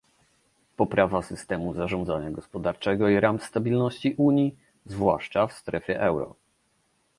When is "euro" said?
6.01-6.35